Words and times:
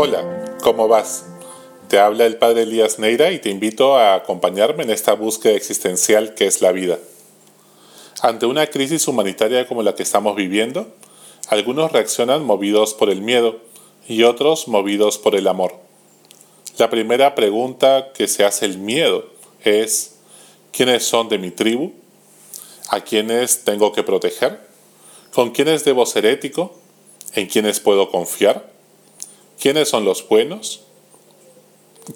Hola, 0.00 0.54
¿cómo 0.62 0.86
vas? 0.86 1.24
Te 1.88 1.98
habla 1.98 2.24
el 2.24 2.36
padre 2.36 2.62
Elías 2.62 3.00
Neira 3.00 3.32
y 3.32 3.40
te 3.40 3.50
invito 3.50 3.96
a 3.96 4.14
acompañarme 4.14 4.84
en 4.84 4.90
esta 4.90 5.14
búsqueda 5.14 5.54
existencial 5.54 6.34
que 6.34 6.46
es 6.46 6.62
la 6.62 6.70
vida. 6.70 7.00
Ante 8.22 8.46
una 8.46 8.68
crisis 8.68 9.08
humanitaria 9.08 9.66
como 9.66 9.82
la 9.82 9.96
que 9.96 10.04
estamos 10.04 10.36
viviendo, 10.36 10.86
algunos 11.48 11.90
reaccionan 11.90 12.44
movidos 12.44 12.94
por 12.94 13.10
el 13.10 13.22
miedo 13.22 13.58
y 14.06 14.22
otros 14.22 14.68
movidos 14.68 15.18
por 15.18 15.34
el 15.34 15.48
amor. 15.48 15.74
La 16.76 16.90
primera 16.90 17.34
pregunta 17.34 18.12
que 18.14 18.28
se 18.28 18.44
hace 18.44 18.66
el 18.66 18.78
miedo 18.78 19.26
es, 19.64 20.14
¿quiénes 20.70 21.02
son 21.06 21.28
de 21.28 21.38
mi 21.38 21.50
tribu? 21.50 21.90
¿A 22.90 23.00
quiénes 23.00 23.64
tengo 23.64 23.90
que 23.90 24.04
proteger? 24.04 24.60
¿Con 25.34 25.50
quiénes 25.50 25.84
debo 25.84 26.06
ser 26.06 26.24
ético? 26.24 26.76
¿En 27.34 27.48
quiénes 27.48 27.80
puedo 27.80 28.12
confiar? 28.12 28.67
¿Quiénes 29.60 29.88
son 29.88 30.04
los 30.04 30.26
buenos? 30.28 30.82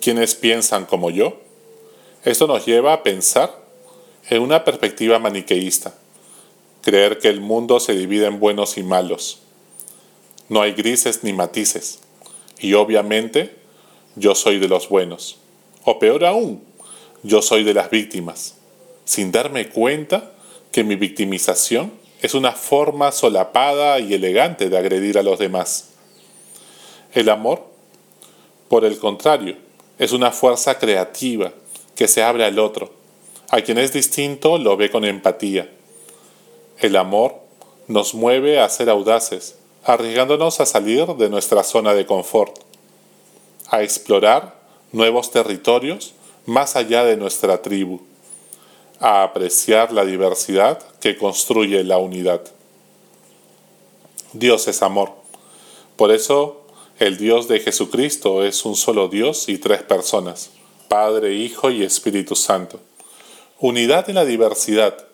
¿Quiénes 0.00 0.36
piensan 0.36 0.86
como 0.86 1.10
yo? 1.10 1.40
Esto 2.24 2.46
nos 2.46 2.64
lleva 2.66 2.92
a 2.92 3.02
pensar 3.02 3.64
en 4.30 4.42
una 4.42 4.64
perspectiva 4.64 5.18
maniqueísta, 5.18 5.92
creer 6.82 7.18
que 7.18 7.28
el 7.28 7.40
mundo 7.40 7.80
se 7.80 7.94
divide 7.94 8.26
en 8.26 8.38
buenos 8.38 8.78
y 8.78 8.84
malos. 8.84 9.40
No 10.48 10.62
hay 10.62 10.72
grises 10.72 11.24
ni 11.24 11.32
matices, 11.32 11.98
y 12.60 12.74
obviamente 12.74 13.56
yo 14.14 14.36
soy 14.36 14.60
de 14.60 14.68
los 14.68 14.88
buenos, 14.88 15.38
o 15.84 15.98
peor 15.98 16.24
aún, 16.24 16.62
yo 17.24 17.42
soy 17.42 17.64
de 17.64 17.74
las 17.74 17.90
víctimas, 17.90 18.54
sin 19.04 19.32
darme 19.32 19.68
cuenta 19.68 20.30
que 20.70 20.84
mi 20.84 20.94
victimización 20.94 21.92
es 22.20 22.34
una 22.34 22.52
forma 22.52 23.10
solapada 23.10 23.98
y 23.98 24.14
elegante 24.14 24.70
de 24.70 24.78
agredir 24.78 25.18
a 25.18 25.24
los 25.24 25.40
demás. 25.40 25.91
El 27.12 27.28
amor, 27.28 27.62
por 28.68 28.84
el 28.84 28.98
contrario, 28.98 29.56
es 29.98 30.12
una 30.12 30.30
fuerza 30.30 30.78
creativa 30.78 31.52
que 31.94 32.08
se 32.08 32.22
abre 32.22 32.44
al 32.44 32.58
otro. 32.58 32.90
A 33.50 33.60
quien 33.60 33.76
es 33.76 33.92
distinto 33.92 34.56
lo 34.56 34.78
ve 34.78 34.90
con 34.90 35.04
empatía. 35.04 35.70
El 36.78 36.96
amor 36.96 37.34
nos 37.86 38.14
mueve 38.14 38.58
a 38.58 38.68
ser 38.70 38.88
audaces, 38.88 39.56
arriesgándonos 39.84 40.60
a 40.60 40.66
salir 40.66 41.06
de 41.06 41.28
nuestra 41.28 41.62
zona 41.64 41.92
de 41.92 42.06
confort, 42.06 42.58
a 43.68 43.82
explorar 43.82 44.54
nuevos 44.90 45.30
territorios 45.30 46.14
más 46.46 46.76
allá 46.76 47.04
de 47.04 47.16
nuestra 47.18 47.60
tribu, 47.60 48.00
a 49.00 49.22
apreciar 49.22 49.92
la 49.92 50.04
diversidad 50.04 50.78
que 51.00 51.18
construye 51.18 51.84
la 51.84 51.98
unidad. 51.98 52.42
Dios 54.32 54.66
es 54.68 54.82
amor. 54.82 55.10
Por 55.96 56.10
eso 56.10 56.61
el 57.02 57.18
Dios 57.18 57.48
de 57.48 57.58
Jesucristo 57.58 58.44
es 58.44 58.64
un 58.64 58.76
solo 58.76 59.08
Dios 59.08 59.48
y 59.48 59.58
tres 59.58 59.82
personas, 59.82 60.52
Padre, 60.86 61.34
Hijo 61.34 61.68
y 61.72 61.82
Espíritu 61.82 62.36
Santo. 62.36 62.78
Unidad 63.58 64.08
en 64.08 64.14
la 64.14 64.24
diversidad. 64.24 65.08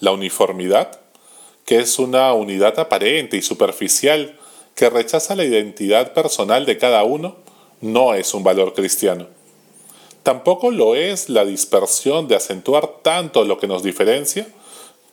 La 0.00 0.12
uniformidad, 0.12 1.00
que 1.64 1.78
es 1.78 1.98
una 1.98 2.34
unidad 2.34 2.78
aparente 2.78 3.38
y 3.38 3.42
superficial 3.42 4.38
que 4.74 4.90
rechaza 4.90 5.34
la 5.34 5.44
identidad 5.44 6.12
personal 6.12 6.66
de 6.66 6.76
cada 6.76 7.04
uno, 7.04 7.36
no 7.80 8.12
es 8.12 8.34
un 8.34 8.44
valor 8.44 8.74
cristiano. 8.74 9.26
Tampoco 10.24 10.70
lo 10.70 10.94
es 10.94 11.30
la 11.30 11.46
dispersión 11.46 12.28
de 12.28 12.36
acentuar 12.36 12.98
tanto 13.02 13.46
lo 13.46 13.56
que 13.58 13.66
nos 13.66 13.82
diferencia 13.82 14.46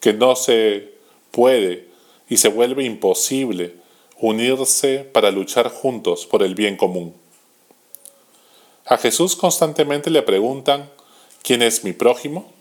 que 0.01 0.11
no 0.11 0.35
se 0.35 0.93
puede 1.31 1.87
y 2.27 2.35
se 2.35 2.49
vuelve 2.49 2.83
imposible 2.83 3.80
unirse 4.21 4.99
para 4.99 5.31
luchar 5.31 5.69
juntos 5.69 6.27
por 6.27 6.43
el 6.43 6.53
bien 6.53 6.77
común. 6.77 7.15
A 8.85 8.97
Jesús 8.97 9.35
constantemente 9.35 10.11
le 10.11 10.21
preguntan, 10.21 10.91
¿quién 11.41 11.63
es 11.63 11.83
mi 11.83 11.91
prójimo? 11.91 12.51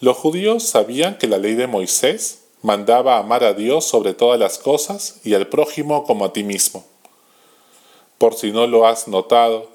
Los 0.00 0.16
judíos 0.16 0.62
sabían 0.62 1.18
que 1.18 1.26
la 1.26 1.38
ley 1.38 1.54
de 1.54 1.66
Moisés 1.66 2.44
mandaba 2.62 3.18
amar 3.18 3.42
a 3.42 3.54
Dios 3.54 3.84
sobre 3.84 4.14
todas 4.14 4.38
las 4.38 4.58
cosas 4.58 5.20
y 5.24 5.34
al 5.34 5.48
prójimo 5.48 6.04
como 6.04 6.24
a 6.24 6.32
ti 6.32 6.44
mismo. 6.44 6.84
Por 8.18 8.34
si 8.34 8.52
no 8.52 8.68
lo 8.68 8.86
has 8.86 9.08
notado, 9.08 9.68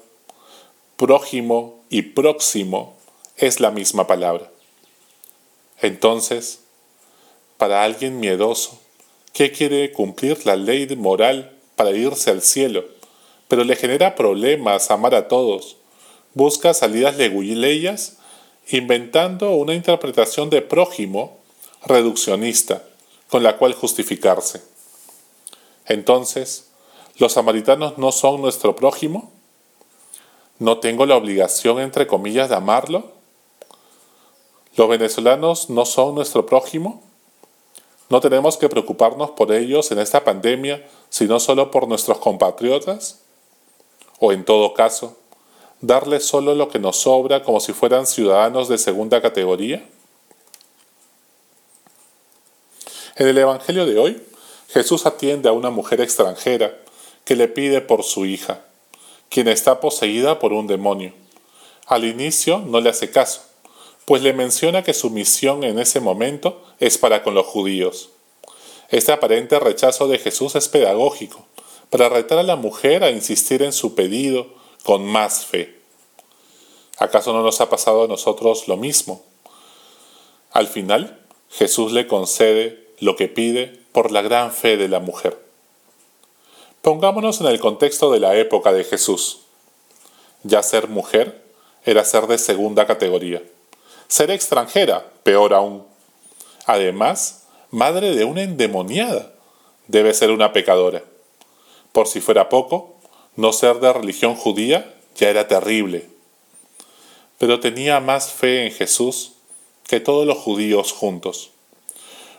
prójimo 0.96 1.84
y 1.90 2.02
próximo 2.02 2.96
es 3.36 3.60
la 3.60 3.70
misma 3.70 4.06
palabra. 4.06 4.50
Entonces, 5.82 6.60
para 7.58 7.84
alguien 7.84 8.20
miedoso, 8.20 8.78
que 9.32 9.52
quiere 9.52 9.92
cumplir 9.92 10.46
la 10.46 10.56
ley 10.56 10.86
moral 10.96 11.56
para 11.76 11.92
irse 11.92 12.30
al 12.30 12.42
cielo, 12.42 12.84
pero 13.46 13.64
le 13.64 13.76
genera 13.76 14.14
problemas 14.14 14.90
amar 14.90 15.14
a 15.14 15.28
todos. 15.28 15.76
Busca 16.34 16.74
salidas 16.74 17.16
leguleyas 17.16 18.18
inventando 18.70 19.54
una 19.54 19.74
interpretación 19.74 20.50
de 20.50 20.60
prójimo 20.62 21.38
reduccionista 21.84 22.82
con 23.30 23.42
la 23.42 23.56
cual 23.56 23.74
justificarse. 23.74 24.62
Entonces, 25.86 26.70
¿los 27.16 27.32
samaritanos 27.32 27.98
no 27.98 28.12
son 28.12 28.42
nuestro 28.42 28.76
prójimo? 28.76 29.32
¿No 30.58 30.78
tengo 30.78 31.06
la 31.06 31.16
obligación, 31.16 31.80
entre 31.80 32.06
comillas, 32.06 32.48
de 32.48 32.56
amarlo? 32.56 33.12
¿Los 34.76 34.88
venezolanos 34.88 35.70
no 35.70 35.84
son 35.84 36.14
nuestro 36.14 36.46
prójimo? 36.46 37.07
No 38.08 38.20
tenemos 38.20 38.56
que 38.56 38.68
preocuparnos 38.68 39.30
por 39.32 39.52
ellos 39.52 39.90
en 39.90 39.98
esta 39.98 40.24
pandemia, 40.24 40.86
sino 41.10 41.40
solo 41.40 41.70
por 41.70 41.88
nuestros 41.88 42.18
compatriotas. 42.18 43.20
O 44.18 44.32
en 44.32 44.44
todo 44.44 44.72
caso, 44.74 45.16
darles 45.80 46.24
solo 46.24 46.54
lo 46.54 46.68
que 46.68 46.78
nos 46.78 46.96
sobra 46.96 47.42
como 47.42 47.60
si 47.60 47.72
fueran 47.72 48.06
ciudadanos 48.06 48.68
de 48.68 48.78
segunda 48.78 49.20
categoría. 49.20 49.86
En 53.16 53.26
el 53.28 53.36
Evangelio 53.36 53.84
de 53.84 53.98
hoy, 53.98 54.22
Jesús 54.68 55.06
atiende 55.06 55.48
a 55.48 55.52
una 55.52 55.70
mujer 55.70 56.00
extranjera 56.00 56.78
que 57.24 57.36
le 57.36 57.48
pide 57.48 57.80
por 57.80 58.04
su 58.04 58.24
hija, 58.26 58.62
quien 59.28 59.48
está 59.48 59.80
poseída 59.80 60.38
por 60.38 60.52
un 60.52 60.66
demonio. 60.66 61.12
Al 61.86 62.04
inicio 62.04 62.58
no 62.58 62.80
le 62.80 62.90
hace 62.90 63.10
caso, 63.10 63.42
pues 64.08 64.22
le 64.22 64.32
menciona 64.32 64.82
que 64.82 64.94
su 64.94 65.10
misión 65.10 65.64
en 65.64 65.78
ese 65.78 66.00
momento 66.00 66.64
es 66.80 66.96
para 66.96 67.22
con 67.22 67.34
los 67.34 67.44
judíos. 67.44 68.08
Este 68.88 69.12
aparente 69.12 69.60
rechazo 69.60 70.08
de 70.08 70.18
Jesús 70.18 70.54
es 70.54 70.66
pedagógico, 70.68 71.44
para 71.90 72.08
retar 72.08 72.38
a 72.38 72.42
la 72.42 72.56
mujer 72.56 73.04
a 73.04 73.10
insistir 73.10 73.62
en 73.62 73.74
su 73.74 73.94
pedido 73.94 74.46
con 74.82 75.04
más 75.04 75.44
fe. 75.44 75.78
¿Acaso 76.96 77.34
no 77.34 77.42
nos 77.42 77.60
ha 77.60 77.68
pasado 77.68 78.04
a 78.04 78.08
nosotros 78.08 78.66
lo 78.66 78.78
mismo? 78.78 79.22
Al 80.52 80.68
final, 80.68 81.20
Jesús 81.50 81.92
le 81.92 82.06
concede 82.06 82.88
lo 83.00 83.14
que 83.14 83.28
pide 83.28 83.78
por 83.92 84.10
la 84.10 84.22
gran 84.22 84.52
fe 84.52 84.78
de 84.78 84.88
la 84.88 85.00
mujer. 85.00 85.38
Pongámonos 86.80 87.42
en 87.42 87.48
el 87.48 87.60
contexto 87.60 88.10
de 88.10 88.20
la 88.20 88.36
época 88.36 88.72
de 88.72 88.84
Jesús. 88.84 89.40
Ya 90.44 90.62
ser 90.62 90.88
mujer 90.88 91.42
era 91.84 92.06
ser 92.06 92.26
de 92.26 92.38
segunda 92.38 92.86
categoría. 92.86 93.42
Ser 94.08 94.30
extranjera, 94.30 95.06
peor 95.22 95.52
aún. 95.52 95.84
Además, 96.64 97.44
madre 97.70 98.14
de 98.14 98.24
una 98.24 98.42
endemoniada, 98.42 99.34
debe 99.86 100.14
ser 100.14 100.30
una 100.30 100.52
pecadora. 100.54 101.02
Por 101.92 102.06
si 102.06 102.20
fuera 102.20 102.48
poco, 102.48 102.96
no 103.36 103.52
ser 103.52 103.80
de 103.80 103.92
religión 103.92 104.34
judía 104.34 104.94
ya 105.14 105.28
era 105.28 105.46
terrible. 105.46 106.08
Pero 107.38 107.60
tenía 107.60 108.00
más 108.00 108.32
fe 108.32 108.66
en 108.66 108.72
Jesús 108.72 109.32
que 109.86 110.00
todos 110.00 110.26
los 110.26 110.38
judíos 110.38 110.92
juntos. 110.92 111.50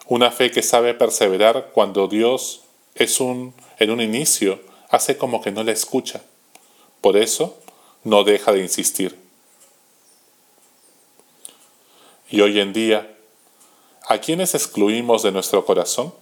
Una 0.08 0.32
fe 0.32 0.50
que 0.50 0.64
sabe 0.64 0.96
perseverar 0.96 1.70
cuando 1.72 2.08
Dios 2.08 2.62
es 2.96 3.20
un 3.20 3.54
en 3.78 3.92
un 3.92 4.02
inicio 4.02 4.60
hace 4.90 5.18
como 5.18 5.42
que 5.42 5.52
no 5.52 5.64
la 5.64 5.72
escucha. 5.72 6.22
Por 7.00 7.16
eso 7.16 7.58
no 8.04 8.24
deja 8.24 8.52
de 8.52 8.62
insistir. 8.62 9.29
Y 12.32 12.42
hoy 12.42 12.60
en 12.60 12.74
día, 12.74 13.18
¿a 14.08 14.20
quiénes 14.20 14.54
excluimos 14.54 15.24
de 15.24 15.32
nuestro 15.32 15.66
corazón? 15.66 16.14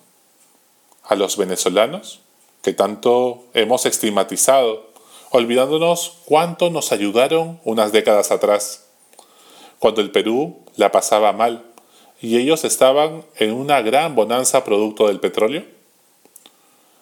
¿A 1.03 1.15
los 1.15 1.35
venezolanos, 1.35 2.21
que 2.61 2.71
tanto 2.71 3.43
hemos 3.53 3.85
estigmatizado, 3.85 4.87
olvidándonos 5.31 6.19
cuánto 6.23 6.69
nos 6.69 6.93
ayudaron 6.93 7.59
unas 7.65 7.91
décadas 7.91 8.31
atrás, 8.31 8.87
cuando 9.79 9.99
el 9.99 10.11
Perú 10.11 10.59
la 10.77 10.93
pasaba 10.93 11.33
mal 11.33 11.65
y 12.21 12.37
ellos 12.37 12.63
estaban 12.63 13.25
en 13.35 13.51
una 13.51 13.81
gran 13.81 14.15
bonanza 14.15 14.63
producto 14.63 15.07
del 15.07 15.19
petróleo? 15.19 15.65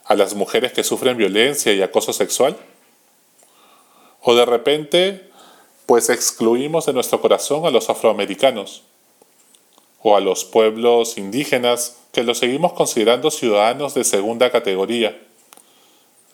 ¿A 0.05 0.15
las 0.15 0.33
mujeres 0.33 0.73
que 0.73 0.83
sufren 0.83 1.15
violencia 1.15 1.71
y 1.73 1.83
acoso 1.83 2.11
sexual? 2.11 2.57
¿O 4.21 4.33
de 4.33 4.45
repente, 4.45 5.29
pues 5.85 6.09
excluimos 6.09 6.87
de 6.87 6.93
nuestro 6.93 7.21
corazón 7.21 7.67
a 7.67 7.69
los 7.69 7.91
afroamericanos? 7.91 8.81
O 10.07 10.15
a 10.15 10.19
los 10.19 10.45
pueblos 10.45 11.17
indígenas 11.17 11.97
que 12.11 12.21
los 12.21 12.37
seguimos 12.37 12.73
considerando 12.73 13.31
ciudadanos 13.31 13.95
de 13.95 14.03
segunda 14.03 14.51
categoría. 14.51 15.19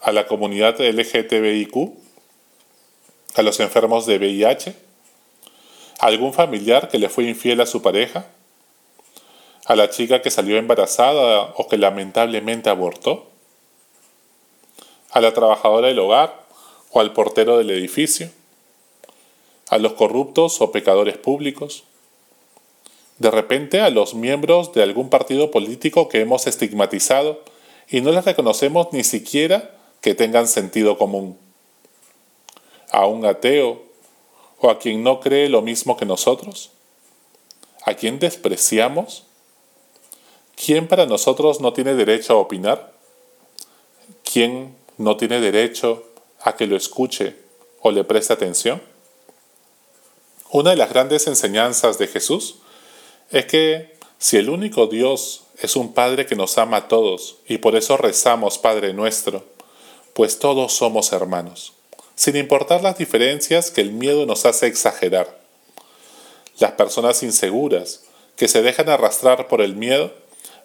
a 0.01 0.11
la 0.11 0.27
comunidad 0.27 0.81
LGTBIQ, 0.81 1.93
a 3.35 3.41
los 3.43 3.61
enfermos 3.61 4.05
de 4.07 4.17
VIH, 4.17 4.75
a 5.99 6.07
algún 6.07 6.33
familiar 6.33 6.89
que 6.89 6.97
le 6.97 7.07
fue 7.07 7.23
infiel 7.23 7.61
a 7.61 7.65
su 7.65 7.81
pareja, 7.81 8.27
a 9.65 9.75
la 9.77 9.89
chica 9.89 10.21
que 10.21 10.31
salió 10.31 10.57
embarazada 10.57 11.53
o 11.55 11.69
que 11.69 11.77
lamentablemente 11.77 12.69
abortó, 12.69 13.29
a 15.11 15.21
la 15.21 15.33
trabajadora 15.33 15.87
del 15.87 15.99
hogar 15.99 16.45
o 16.91 16.99
al 16.99 17.13
portero 17.13 17.57
del 17.57 17.69
edificio, 17.69 18.31
a 19.69 19.77
los 19.77 19.93
corruptos 19.93 20.59
o 20.59 20.73
pecadores 20.73 21.17
públicos, 21.17 21.85
de 23.21 23.29
repente 23.29 23.81
a 23.81 23.91
los 23.91 24.15
miembros 24.15 24.73
de 24.73 24.81
algún 24.81 25.11
partido 25.11 25.51
político 25.51 26.09
que 26.09 26.21
hemos 26.21 26.47
estigmatizado 26.47 27.43
y 27.87 28.01
no 28.01 28.11
les 28.11 28.25
reconocemos 28.25 28.87
ni 28.93 29.03
siquiera 29.03 29.77
que 30.01 30.15
tengan 30.15 30.47
sentido 30.47 30.97
común, 30.97 31.37
a 32.89 33.05
un 33.05 33.23
ateo 33.27 33.83
o 34.59 34.71
a 34.71 34.79
quien 34.79 35.03
no 35.03 35.19
cree 35.19 35.49
lo 35.49 35.61
mismo 35.61 35.97
que 35.97 36.05
nosotros, 36.07 36.71
a 37.85 37.93
quien 37.93 38.17
despreciamos, 38.17 39.25
¿quién 40.55 40.87
para 40.87 41.05
nosotros 41.05 41.61
no 41.61 41.73
tiene 41.73 41.93
derecho 41.93 42.33
a 42.33 42.37
opinar? 42.37 42.91
¿Quién 44.23 44.75
no 44.97 45.15
tiene 45.15 45.39
derecho 45.39 46.07
a 46.41 46.55
que 46.55 46.65
lo 46.65 46.75
escuche 46.75 47.35
o 47.81 47.91
le 47.91 48.03
preste 48.03 48.33
atención? 48.33 48.81
Una 50.49 50.71
de 50.71 50.77
las 50.77 50.89
grandes 50.89 51.27
enseñanzas 51.27 51.99
de 51.99 52.07
Jesús 52.07 52.60
es 53.31 53.45
que 53.45 53.95
si 54.19 54.37
el 54.37 54.49
único 54.49 54.87
Dios 54.87 55.43
es 55.61 55.75
un 55.75 55.93
Padre 55.93 56.25
que 56.25 56.35
nos 56.35 56.57
ama 56.57 56.77
a 56.77 56.87
todos 56.87 57.37
y 57.47 57.57
por 57.57 57.75
eso 57.75 57.97
rezamos 57.97 58.57
Padre 58.57 58.93
nuestro, 58.93 59.43
pues 60.13 60.39
todos 60.39 60.73
somos 60.73 61.13
hermanos, 61.13 61.73
sin 62.15 62.35
importar 62.35 62.83
las 62.83 62.97
diferencias 62.97 63.71
que 63.71 63.81
el 63.81 63.91
miedo 63.91 64.25
nos 64.25 64.45
hace 64.45 64.67
exagerar. 64.67 65.39
Las 66.59 66.73
personas 66.73 67.23
inseguras, 67.23 68.03
que 68.35 68.47
se 68.47 68.61
dejan 68.61 68.89
arrastrar 68.89 69.47
por 69.47 69.61
el 69.61 69.75
miedo, 69.75 70.11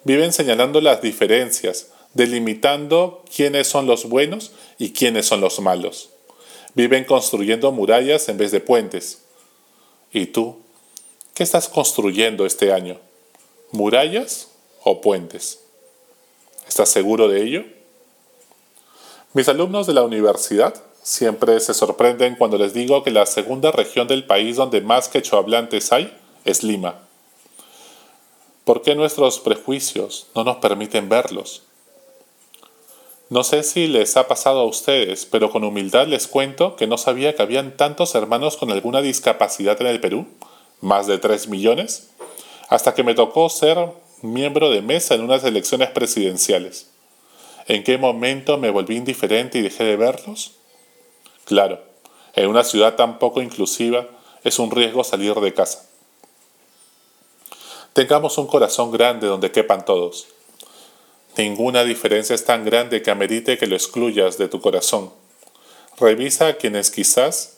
viven 0.03 0.33
señalando 0.33 0.81
las 0.81 1.01
diferencias, 1.01 1.87
delimitando 2.13 3.23
quiénes 3.33 3.67
son 3.67 3.85
los 3.85 4.05
buenos 4.05 4.51
y 4.77 4.93
quiénes 4.93 5.25
son 5.25 5.41
los 5.41 5.59
malos. 5.59 6.09
Viven 6.73 7.05
construyendo 7.05 7.71
murallas 7.71 8.29
en 8.29 8.37
vez 8.37 8.51
de 8.51 8.59
puentes. 8.59 9.23
¿Y 10.11 10.27
tú? 10.27 10.57
¿Qué 11.37 11.43
estás 11.43 11.69
construyendo 11.69 12.47
este 12.47 12.73
año? 12.73 12.97
¿Murallas 13.71 14.47
o 14.83 15.01
puentes? 15.01 15.59
¿Estás 16.67 16.89
seguro 16.89 17.27
de 17.27 17.43
ello? 17.43 17.63
Mis 19.33 19.47
alumnos 19.47 19.85
de 19.85 19.93
la 19.93 20.01
universidad 20.01 20.73
siempre 21.03 21.59
se 21.59 21.75
sorprenden 21.75 22.37
cuando 22.37 22.57
les 22.57 22.73
digo 22.73 23.03
que 23.03 23.11
la 23.11 23.27
segunda 23.27 23.69
región 23.71 24.07
del 24.07 24.25
país 24.25 24.55
donde 24.55 24.81
más 24.81 25.09
quechohablantes 25.09 25.91
hay 25.91 26.11
es 26.43 26.63
Lima. 26.63 27.01
¿Por 28.63 28.81
qué 28.81 28.95
nuestros 28.95 29.39
prejuicios 29.39 30.25
no 30.33 30.43
nos 30.43 30.57
permiten 30.57 31.07
verlos? 31.07 31.61
No 33.29 33.43
sé 33.43 33.61
si 33.61 33.85
les 33.85 34.17
ha 34.17 34.27
pasado 34.27 34.61
a 34.61 34.65
ustedes, 34.65 35.27
pero 35.27 35.51
con 35.51 35.63
humildad 35.63 36.07
les 36.07 36.25
cuento 36.25 36.75
que 36.75 36.87
no 36.87 36.97
sabía 36.97 37.35
que 37.35 37.43
habían 37.43 37.77
tantos 37.77 38.15
hermanos 38.15 38.57
con 38.57 38.71
alguna 38.71 39.03
discapacidad 39.03 39.79
en 39.79 39.85
el 39.85 40.01
Perú 40.01 40.25
más 40.81 41.07
de 41.07 41.17
3 41.17 41.47
millones, 41.47 42.09
hasta 42.69 42.93
que 42.93 43.03
me 43.03 43.15
tocó 43.15 43.49
ser 43.49 43.77
miembro 44.21 44.69
de 44.69 44.81
mesa 44.81 45.15
en 45.15 45.21
unas 45.21 45.43
elecciones 45.43 45.89
presidenciales. 45.91 46.89
¿En 47.67 47.83
qué 47.83 47.97
momento 47.97 48.57
me 48.57 48.69
volví 48.69 48.95
indiferente 48.95 49.59
y 49.59 49.61
dejé 49.61 49.83
de 49.83 49.97
verlos? 49.97 50.53
Claro, 51.45 51.81
en 52.33 52.47
una 52.47 52.63
ciudad 52.63 52.95
tan 52.95 53.19
poco 53.19 53.41
inclusiva 53.41 54.07
es 54.43 54.59
un 54.59 54.71
riesgo 54.71 55.03
salir 55.03 55.35
de 55.35 55.53
casa. 55.53 55.87
Tengamos 57.93 58.37
un 58.37 58.47
corazón 58.47 58.91
grande 58.91 59.27
donde 59.27 59.51
quepan 59.51 59.83
todos. 59.83 60.27
Ninguna 61.35 61.83
diferencia 61.83 62.35
es 62.35 62.45
tan 62.45 62.63
grande 62.63 63.01
que 63.01 63.11
amerite 63.11 63.57
que 63.57 63.67
lo 63.67 63.75
excluyas 63.75 64.37
de 64.37 64.47
tu 64.47 64.61
corazón. 64.61 65.11
Revisa 65.99 66.47
a 66.47 66.53
quienes 66.57 66.91
quizás 66.91 67.57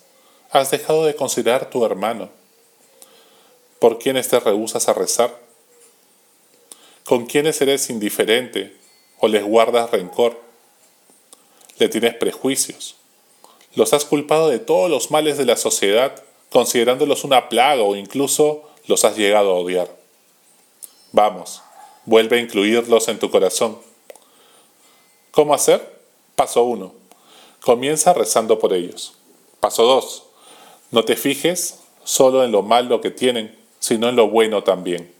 has 0.49 0.71
dejado 0.71 1.05
de 1.05 1.15
considerar 1.15 1.69
tu 1.69 1.85
hermano 1.85 2.38
¿Por 3.79 3.97
quiénes 3.97 4.27
te 4.27 4.39
rehusas 4.39 4.89
a 4.89 4.93
rezar? 4.93 5.39
¿Con 7.05 7.25
quiénes 7.25 7.61
eres 7.61 7.89
indiferente 7.89 8.75
o 9.19 9.29
les 9.29 9.43
guardas 9.43 9.89
rencor? 9.89 10.39
¿Le 11.77 11.87
tienes 11.87 12.13
prejuicios? 12.15 12.97
¿Los 13.75 13.93
has 13.93 14.03
culpado 14.03 14.49
de 14.49 14.59
todos 14.59 14.89
los 14.89 15.11
males 15.11 15.37
de 15.37 15.45
la 15.45 15.55
sociedad, 15.55 16.21
considerándolos 16.49 17.23
una 17.23 17.47
plaga 17.47 17.81
o 17.83 17.95
incluso 17.95 18.63
los 18.87 19.05
has 19.05 19.15
llegado 19.15 19.51
a 19.51 19.59
odiar? 19.59 19.95
Vamos, 21.13 21.61
vuelve 22.05 22.37
a 22.37 22.41
incluirlos 22.41 23.07
en 23.07 23.17
tu 23.17 23.31
corazón. 23.31 23.79
¿Cómo 25.31 25.53
hacer? 25.53 26.01
Paso 26.35 26.63
1. 26.63 26.93
Comienza 27.61 28.13
rezando 28.13 28.59
por 28.59 28.73
ellos. 28.73 29.13
Paso 29.61 29.83
2. 29.83 30.23
No 30.91 31.05
te 31.05 31.15
fijes 31.15 31.79
solo 32.03 32.43
en 32.43 32.51
lo 32.51 32.61
malo 32.61 32.99
que 32.99 33.11
tienen, 33.11 33.57
sino 33.79 34.09
en 34.09 34.15
lo 34.15 34.29
bueno 34.29 34.63
también. 34.63 35.11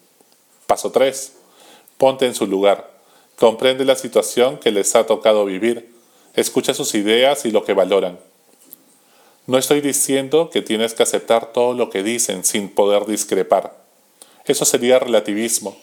Paso 0.67 0.91
3. 0.91 1.33
Ponte 1.97 2.25
en 2.25 2.35
su 2.35 2.47
lugar. 2.47 2.91
Comprende 3.37 3.85
la 3.85 3.95
situación 3.95 4.57
que 4.57 4.71
les 4.71 4.95
ha 4.95 5.05
tocado 5.05 5.45
vivir. 5.45 5.93
Escucha 6.35 6.73
sus 6.73 6.93
ideas 6.95 7.45
y 7.45 7.51
lo 7.51 7.63
que 7.63 7.73
valoran. 7.73 8.19
No 9.47 9.57
estoy 9.57 9.81
diciendo 9.81 10.49
que 10.51 10.61
tienes 10.61 10.93
que 10.93 11.03
aceptar 11.03 11.51
todo 11.53 11.73
lo 11.73 11.89
que 11.89 12.03
dicen 12.03 12.43
sin 12.43 12.69
poder 12.69 13.05
discrepar. 13.05 13.75
Eso 14.45 14.65
sería 14.65 14.99
relativismo. 14.99 15.75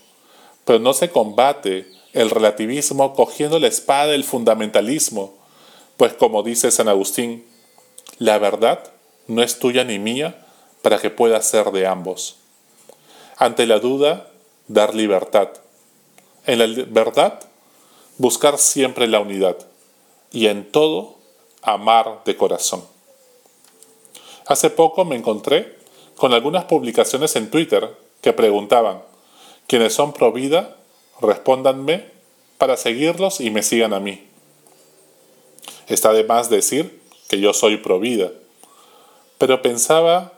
Pero 0.64 0.78
no 0.78 0.92
se 0.92 1.10
combate 1.10 1.86
el 2.12 2.30
relativismo 2.30 3.14
cogiendo 3.14 3.58
la 3.58 3.66
espada 3.66 4.12
del 4.12 4.24
fundamentalismo, 4.24 5.34
pues 5.96 6.12
como 6.12 6.42
dice 6.42 6.70
San 6.70 6.88
Agustín, 6.88 7.44
la 8.18 8.38
verdad 8.38 8.92
no 9.26 9.42
es 9.42 9.58
tuya 9.58 9.84
ni 9.84 9.98
mía 9.98 10.46
para 10.82 10.98
que 10.98 11.10
pueda 11.10 11.42
ser 11.42 11.72
de 11.72 11.86
ambos. 11.86 12.36
Ante 13.36 13.66
la 13.66 13.78
duda, 13.78 14.30
dar 14.68 14.94
libertad. 14.94 15.48
En 16.46 16.58
la 16.58 16.84
verdad, 16.88 17.40
buscar 18.18 18.58
siempre 18.58 19.06
la 19.06 19.20
unidad. 19.20 19.56
Y 20.32 20.46
en 20.46 20.70
todo, 20.70 21.16
amar 21.62 22.22
de 22.24 22.36
corazón. 22.36 22.84
Hace 24.46 24.70
poco 24.70 25.04
me 25.04 25.16
encontré 25.16 25.76
con 26.16 26.32
algunas 26.32 26.64
publicaciones 26.64 27.36
en 27.36 27.50
Twitter 27.50 27.94
que 28.20 28.32
preguntaban, 28.32 29.02
quienes 29.66 29.92
son 29.92 30.12
pro 30.12 30.32
vida, 30.32 30.76
respóndanme 31.20 32.06
para 32.58 32.76
seguirlos 32.76 33.40
y 33.40 33.50
me 33.50 33.62
sigan 33.62 33.92
a 33.92 34.00
mí. 34.00 34.26
Está 35.88 36.12
de 36.12 36.24
más 36.24 36.48
decir 36.48 37.02
que 37.28 37.40
yo 37.40 37.52
soy 37.52 37.76
pro 37.76 38.00
vida, 38.00 38.30
pero 39.38 39.62
pensaba, 39.62 40.32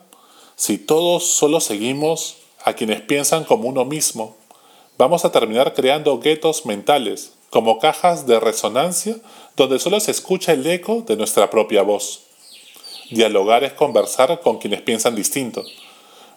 si 0.57 0.78
todos 0.78 1.25
solo 1.25 1.61
seguimos 1.61 2.38
a 2.65 2.75
quienes 2.75 3.00
piensan 3.00 3.45
como 3.45 3.69
uno 3.69 3.85
mismo, 3.85 4.37
vamos 4.97 5.25
a 5.25 5.33
terminar 5.33 5.75
creando 5.75 6.19
guetos 6.19 6.67
mentales, 6.67 7.33
como 7.50 7.79
cajas 7.79 8.27
de 8.27 8.41
resonancia 8.41 9.17
donde 9.57 9.79
solo 9.79 10.00
se 10.00 10.11
escucha 10.11 10.53
el 10.53 10.67
eco 10.67 11.03
de 11.07 11.17
nuestra 11.17 11.50
propia 11.50 11.83
voz. 11.83 12.25
Dialogar 13.11 13.65
es 13.65 13.73
conversar 13.73 14.41
con 14.41 14.59
quienes 14.59 14.83
piensan 14.83 15.15
distinto, 15.15 15.65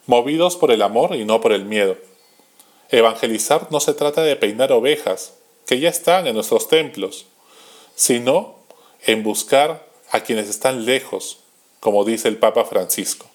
movidos 0.08 0.56
por 0.56 0.72
el 0.72 0.82
amor 0.82 1.16
y 1.16 1.25
no 1.25 1.42
por 1.42 1.51
el 1.51 1.66
miedo. 1.66 1.98
Evangelizar 2.90 3.68
no 3.72 3.80
se 3.80 3.94
trata 3.94 4.22
de 4.22 4.36
peinar 4.36 4.72
ovejas, 4.72 5.34
que 5.66 5.80
ya 5.80 5.90
están 5.90 6.28
en 6.28 6.36
nuestros 6.36 6.68
templos, 6.68 7.25
sino 7.96 8.56
en 9.06 9.24
buscar 9.24 9.88
a 10.12 10.22
quienes 10.22 10.50
están 10.50 10.86
lejos, 10.86 11.40
como 11.80 12.04
dice 12.04 12.28
el 12.28 12.38
Papa 12.38 12.66
Francisco. 12.66 13.30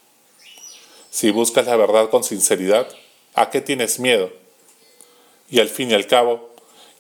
Si 1.16 1.30
buscas 1.30 1.64
la 1.64 1.76
verdad 1.76 2.10
con 2.10 2.22
sinceridad, 2.22 2.86
¿a 3.32 3.48
qué 3.48 3.62
tienes 3.62 3.98
miedo? 3.98 4.30
Y 5.48 5.60
al 5.60 5.70
fin 5.70 5.90
y 5.90 5.94
al 5.94 6.06
cabo, 6.06 6.50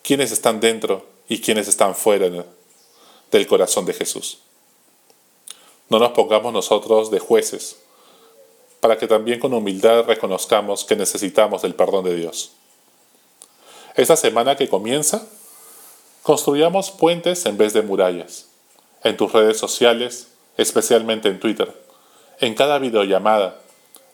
¿quiénes 0.02 0.32
están 0.32 0.58
dentro 0.58 1.04
y 1.28 1.42
quiénes 1.42 1.68
están 1.68 1.94
fuera 1.94 2.30
del 3.30 3.46
corazón 3.46 3.84
de 3.84 3.92
Jesús? 3.92 4.38
No 5.90 5.98
nos 5.98 6.12
pongamos 6.12 6.50
nosotros 6.50 7.10
de 7.10 7.18
jueces, 7.18 7.76
para 8.80 8.96
que 8.96 9.06
también 9.06 9.38
con 9.38 9.52
humildad 9.52 10.04
reconozcamos 10.04 10.86
que 10.86 10.96
necesitamos 10.96 11.60
del 11.60 11.74
perdón 11.74 12.06
de 12.06 12.16
Dios. 12.16 12.52
Esta 13.96 14.16
semana 14.16 14.56
que 14.56 14.70
comienza, 14.70 15.28
construyamos 16.22 16.90
puentes 16.90 17.44
en 17.44 17.58
vez 17.58 17.74
de 17.74 17.82
murallas, 17.82 18.46
en 19.04 19.18
tus 19.18 19.30
redes 19.30 19.58
sociales, 19.58 20.28
especialmente 20.56 21.28
en 21.28 21.38
Twitter, 21.38 21.70
en 22.40 22.54
cada 22.54 22.78
videollamada, 22.78 23.60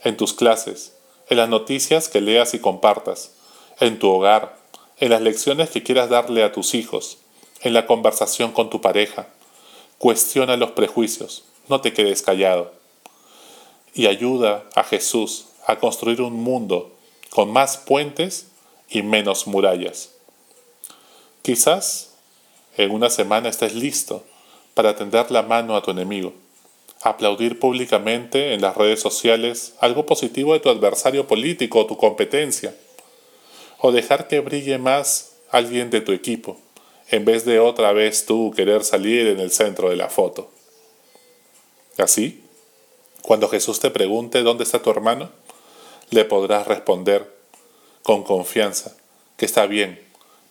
en 0.04 0.16
tus 0.16 0.34
clases, 0.34 0.94
en 1.28 1.36
las 1.36 1.48
noticias 1.48 2.08
que 2.08 2.20
leas 2.20 2.54
y 2.54 2.58
compartas, 2.58 3.32
en 3.80 3.98
tu 3.98 4.08
hogar, 4.08 4.58
en 4.98 5.10
las 5.10 5.22
lecciones 5.22 5.70
que 5.70 5.82
quieras 5.82 6.10
darle 6.10 6.42
a 6.44 6.52
tus 6.52 6.74
hijos, 6.74 7.18
en 7.60 7.74
la 7.74 7.86
conversación 7.86 8.52
con 8.52 8.70
tu 8.70 8.80
pareja, 8.80 9.28
Cuestiona 10.02 10.56
los 10.56 10.72
prejuicios, 10.72 11.44
no 11.68 11.80
te 11.80 11.92
quedes 11.92 12.22
callado. 12.22 12.72
Y 13.94 14.08
ayuda 14.08 14.64
a 14.74 14.82
Jesús 14.82 15.46
a 15.64 15.78
construir 15.78 16.20
un 16.20 16.32
mundo 16.32 16.90
con 17.30 17.52
más 17.52 17.76
puentes 17.76 18.48
y 18.88 19.02
menos 19.02 19.46
murallas. 19.46 20.10
Quizás 21.42 22.14
en 22.76 22.90
una 22.90 23.10
semana 23.10 23.48
estés 23.48 23.76
listo 23.76 24.24
para 24.74 24.96
tender 24.96 25.30
la 25.30 25.42
mano 25.42 25.76
a 25.76 25.82
tu 25.84 25.92
enemigo, 25.92 26.32
aplaudir 27.02 27.58
públicamente 27.58 28.54
en 28.54 28.60
las 28.62 28.76
redes 28.76 29.00
sociales 29.00 29.74
algo 29.80 30.06
positivo 30.06 30.54
de 30.54 30.60
tu 30.60 30.70
adversario 30.70 31.26
político 31.26 31.80
o 31.80 31.86
tu 31.86 31.96
competencia, 31.96 32.74
o 33.78 33.90
dejar 33.90 34.28
que 34.28 34.40
brille 34.40 34.78
más 34.78 35.32
alguien 35.50 35.90
de 35.90 36.00
tu 36.00 36.12
equipo, 36.12 36.58
en 37.10 37.24
vez 37.24 37.44
de 37.44 37.58
otra 37.58 37.92
vez 37.92 38.24
tú 38.24 38.52
querer 38.56 38.84
salir 38.84 39.26
en 39.26 39.40
el 39.40 39.50
centro 39.50 39.90
de 39.90 39.96
la 39.96 40.08
foto. 40.08 40.50
Así, 41.98 42.44
cuando 43.22 43.48
Jesús 43.48 43.80
te 43.80 43.90
pregunte 43.90 44.42
dónde 44.42 44.64
está 44.64 44.80
tu 44.80 44.90
hermano, 44.90 45.30
le 46.10 46.24
podrás 46.24 46.66
responder 46.66 47.30
con 48.02 48.22
confianza 48.22 48.96
que 49.36 49.46
está 49.46 49.66
bien, 49.66 50.00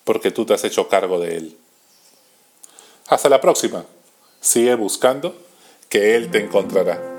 porque 0.03 0.31
tú 0.31 0.45
te 0.45 0.53
has 0.53 0.63
hecho 0.65 0.89
cargo 0.89 1.19
de 1.19 1.37
él. 1.37 1.57
Hasta 3.07 3.29
la 3.29 3.41
próxima. 3.41 3.85
Sigue 4.41 4.75
buscando 4.75 5.35
que 5.91 6.15
Él 6.15 6.31
te 6.31 6.39
encontrará. 6.39 7.10